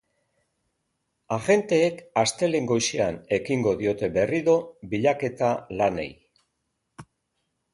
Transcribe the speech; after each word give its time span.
Agenteek 1.35 1.99
astelehen 2.21 2.69
goizean 2.71 3.19
ekingo 3.39 3.75
diote 3.83 4.09
berriro 4.17 4.57
bilaketa 4.95 5.51
lanei. 5.83 6.09